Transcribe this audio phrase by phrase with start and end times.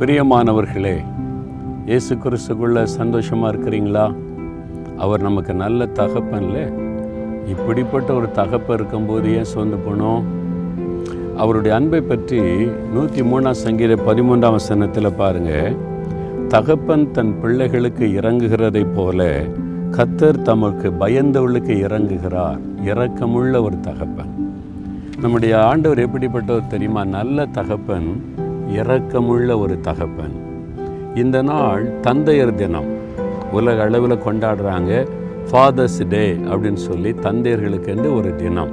[0.00, 0.96] பிரியமானவர்களே
[1.86, 4.14] இயேசு கிறிஸ்துக்குள்ள சந்தோஷமாக இருக்கிறீங்களா?
[4.96, 6.72] அவர் நமக்கு நல்ல தகப்பன்ல.
[7.48, 10.22] இப்படிப்பட்ட ஒரு தகப்பன் இருக்கும்போது ஏன் சோர்ந்து போனோம்?
[11.36, 12.40] அவருடைய அன்பை பற்றி
[12.92, 15.76] நூற்றி மூணாம் சங்கீத பதிமூன்றாம் வசனத்தில் பாருங்கள்
[16.48, 19.44] தகப்பன் தன் பிள்ளைகளுக்கு இறங்குகிறதைப் போல
[19.90, 22.58] கத்தர் தமக்கு பயந்தவளுக்கு இறங்குகிறார்.
[22.84, 24.54] இரக்கமுள்ள ஒரு தகப்பன்.
[25.20, 27.04] நம்முடைய ஆண்டவர் எப்படிப்பட்டவர் தெரியுமா?
[27.04, 28.34] நல்ல தகப்பன்.
[28.74, 30.34] இரக்கமுள்ள ஒரு தகப்பன்.
[31.14, 32.88] இந்த நாள் தந்தையர் தினம்.
[33.52, 35.06] உலக அளவில் கொண்டாடுறாங்க
[35.50, 38.72] ஃபாதர்ஸ் டே அப்படின்னு சொல்லி தந்தையர்களுக்கென்று ஒரு தினம்.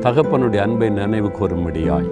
[0.00, 2.08] தகப்பனுடைய அன்பை நினைவு கூறும்படியாய்.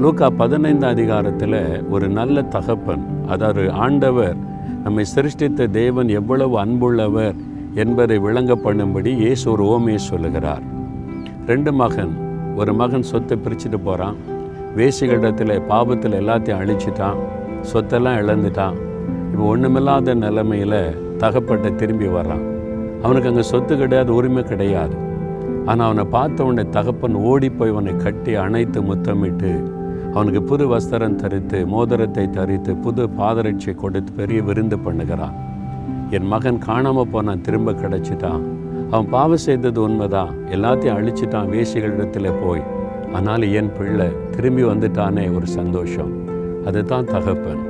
[0.00, 4.36] லூக்கா பதினைந்து அதிகாரத்தில் ஒரு நல்ல தகப்பன் அதாவது ஆண்டவர்
[4.84, 7.36] நம்மை சிருஷ்டித்த தேவன் எவ்வளவு அன்புள்ளவர்
[7.74, 10.62] என்பதை விளங்க பண்ணும்படி இயேசு ஒரு ஓமையை சொல்லுகிறார்.
[11.46, 12.12] ரெண்டு மகன்
[12.56, 14.16] ஒரு மகன் சொத்தை பிரிச்சுட்டு போகிறான்
[14.78, 17.18] வேசிகளிடத்தில் பாபத்தில் எல்லாத்தையும் அழிச்சிட்டான்.
[17.70, 18.76] சொத்தெல்லாம் இழந்துட்டான்.
[19.30, 20.80] இப்போ ஒன்றுமில்லாத நிலைமையில்
[21.22, 22.44] தகப்பட்ட திரும்பி வர்றான்.
[23.04, 24.96] அவனுக்கு அங்கே சொத்து கிடையாது உரிமை கிடையாது.
[25.70, 29.52] ஆனால் அவனை பார்த்த உடனே தகப்பன் ஓடி போய் அவனை கட்டி அணைத்து முத்தமிட்டு
[30.14, 35.34] அவனுக்கு புது வஸ்திரம் தரித்து மோதிரத்தை தரித்து புது பாதரட்சியை கொடுத்து பெரிய விருந்து பண்ணுகிறான்.
[36.16, 38.42] என் மகன் காணாமல் போனான் திரும்ப கிடச்சிட்டான்.
[38.90, 40.32] அவன் பாவம் செய்தது உண்மைதான்.
[40.56, 42.64] எல்லாத்தையும் அழிச்சிட்டான் வேசிகளிடத்தில் போய்.
[43.16, 46.12] ஆனால் என் பிள்ளை திரும்பி வந்துட்டானே ஒரு சந்தோஷம்.
[46.68, 47.62] அதுதான் தகப்பன்.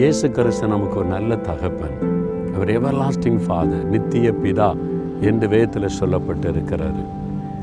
[0.00, 1.96] இயேசு கிறிஸ்து நமக்கு ஒரு நல்ல தகப்பன்.
[2.54, 4.70] அவர் எவர் லாஸ்டிங் ஃபாதர் நித்திய பிதா
[5.28, 7.04] என்று வேதத்தில் சொல்லப்பட்டு இருக்கிறாரு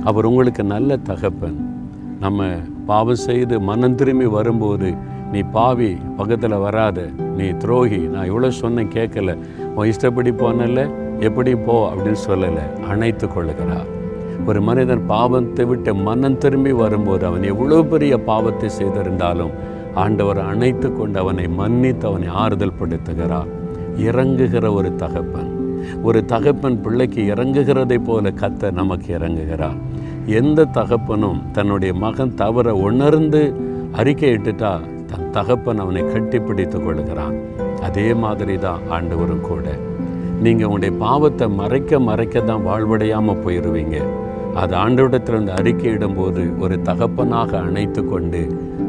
[0.09, 1.57] அவர் உங்களுக்கு நல்ல தகப்பன்.
[2.19, 2.45] நம்ம
[2.89, 4.89] பாவம் செய்து மனம் திரும்பி வரும்போது
[5.33, 6.99] நீ பாவி பக்கத்தில் வராத
[7.37, 9.35] நீ துரோகி நான் இவ்வளோ சொன்னேன் கேட்கல.
[9.75, 10.81] உன் இஷ்டப்படி போனல
[11.29, 12.65] எப்படி போ அப்படின்னு சொல்லலை.
[12.91, 13.89] அணைத்து கொள்ளுகிறார்.
[14.45, 19.51] ஒரு மனிதன் பாவத்தை விட்டு மனம் திரும்பி வரும்போது அவன் எவ்வளோ பெரிய பாவத்தை செய்திருந்தாலும்
[19.93, 23.47] ஆண்டவர் அணைத்து கொண்டு அவனை மன்னித்து அவனை ஆறுதல் படுத்துகிறார்.
[23.97, 25.49] இறங்குகிற ஒரு தகப்பன்.
[26.03, 29.77] ஒரு தகப்பன் பிள்ளைக்கு இறங்குகிறதை போல கத்த நமக்கு இறங்குகிறார்.
[30.25, 33.53] எந்த தகப்பனும் தன்னுடைய மகன் தவற உணர்ந்து
[33.91, 37.35] அறிக்கை இட்டுட்டா தன் தகப்பன் அவனை கட்டிப்பிடித்துக் கொள்கிறான்.
[37.81, 39.65] அதே மாதிரி தான் ஆண்டவரும் கூட.
[40.41, 43.97] நீங்கள் உங்களுடைய பாவத்தை மறைக்க மறைக்க தான் வாழ்வடையாமல் போயிடுவீங்க
[44.55, 48.41] அது ஆண்டவிடத்திலிருந்து அறிக்கையிடும்போது ஒரு தகப்பனாக அணைத்து கொண்டு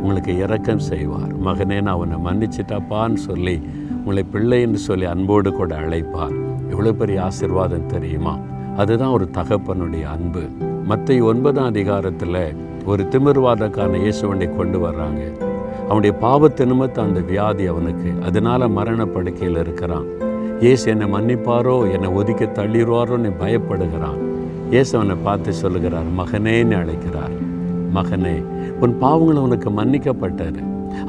[0.03, 1.33] உங்களுக்கு இரக்கம் செய்வார்.
[1.45, 3.63] மகனே நான் அவனை மன்னிச்சிட்டாப்பான்னு சொல்லி
[3.97, 6.37] உங்களை பிள்ளை என்று சொல்லி அன்போடு கூட அழைப்பார்.
[6.71, 8.39] எவ்வளோ பெரிய ஆசிர்வாதம் தெரியுமா?
[8.77, 10.45] அதுதான் ஒரு தகப்பனுடைய அன்பு.
[10.85, 12.55] மற்ற ஒன்பதாம் அதிகாரத்தில்
[12.85, 15.23] ஒரு திமிர்வாதக்கான இயேசுவனை கொண்டு வர்றாங்க.
[15.89, 20.09] அவனுடைய பாவத்தினுமத்த அந்த வியாதி அவனுக்கு அதனால மரணப்படுக்கையில் இருக்கிறான்.
[20.65, 24.19] இயேசு என்னை மன்னிப்பாரோ என்னை ஒதுக்கி தள்ளிடுவாரோன்னு பயப்படுகிறான்
[24.73, 27.35] இயேசு அவனை பார்த்து சொல்லுகிறார் மகனேன்னு அழைக்கிறார்.
[27.97, 28.35] மகனே
[28.83, 30.59] உன் பாவங்கள் உனக்கு மன்னிக்கப்பட்டார்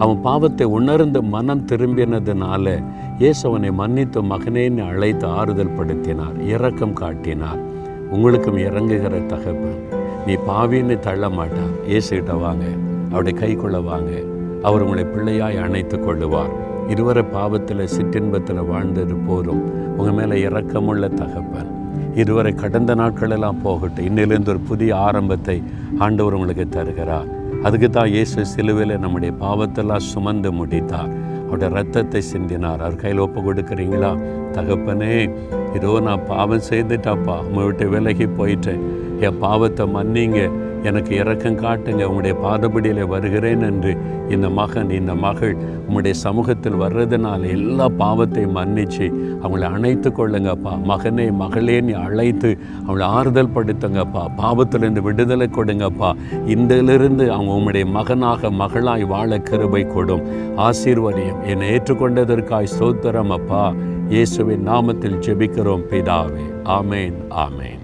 [0.03, 2.75] அவன் பாவத்தை உணர்ந்து மனம் திரும்பினதுனால
[3.23, 7.59] இயேசு அவனை மன்னித்து மகனேன்னு அழைத்து ஆறுதல் படுத்தினார் இரக்கம் காட்டினார்.
[8.15, 9.83] உங்களுக்கும் இறங்குகிற தகப்பன்
[10.27, 12.65] நீ பாவின்னு தள்ள மாட்டான் இயேசுகிட்ட வாங்க
[13.11, 14.11] அவருடைய கைக்குள்ள வாங்க.
[14.67, 16.55] அவர் உங்களை பிள்ளையாய் அணைத்து கொள்ளுவார்.
[16.89, 19.63] இருவரை பாவத்தில் சிற்றின்பத்தில் வாழ்ந்தது போதும்.
[19.97, 21.69] உங்கள் மேலே இறக்கமுள்ள தகப்பன்.
[22.15, 24.05] இதுவரை கடந்த நாட்களெல்லாம் போகட்டும்.
[24.09, 25.63] இன்னிலிருந்து ஒரு புதிய ஆரம்பத்தை
[25.99, 27.27] ஆண்டவர் உங்களுக்கு தருகிறார்.
[27.63, 31.11] அதுக்கு தான் இயேசு சிலுவையில் நம்முடைய பாவத்தெல்லாம் சுமந்து முடித்தார்.
[31.45, 32.81] அவருடைய ரத்தத்தை சிந்தினார்.
[32.85, 34.11] அவர் கையில் ஒப்பு கொடுக்குறீங்களா?
[34.53, 35.13] தகப்பனே
[35.75, 38.83] இதோ நான் பாவம் செய்துட்டாப்பா உங்கள்கிட்ட விலகி போயிட்டேன்.
[39.19, 40.41] என் பாவத்தை மன்னிங்க.
[40.83, 43.97] எனக்கு இரக்கம் காட்டுங்க உங்களுடைய பாதபடியில் வருகிறேன் என்று
[44.29, 49.13] இந்த மகன் இந்த மகள் உங்களுடைய சமூகத்தில் வர்றதுனால எல்லா பாவத்தையும் மன்னித்து
[49.43, 50.77] அவங்கள அணைத்து கொள்ளுங்கப்பா.
[50.87, 52.57] மகனே மகளே நீ அழைத்து
[52.87, 54.27] அவங்கள ஆறுதல் படுத்துங்கப்பா.
[54.37, 56.15] பாவத்திலிருந்து விடுதலை கொடுங்கப்பா.
[56.45, 60.23] இந்திலிருந்து அவங்க உங்களுடைய மகனாக மகளாய் வாழ கிருபை கொடும்.
[60.57, 63.73] ஆசீர்வதியம் என்னை ஏற்றுக்கொண்டதற்காய் சோத்திரம் அப்பா.
[64.09, 66.45] இயேசுவின் நாமத்தில் ஜெபிக்கிறோம் பிதாவே.
[66.63, 67.78] ஆமேன் ஆமேன்.